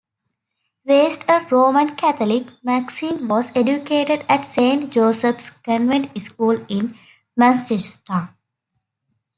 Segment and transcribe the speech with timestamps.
[0.83, 6.97] Raised a Roman Catholic, Maxine was educated at Saint Joseph's Convent School in
[7.37, 8.31] Manchester.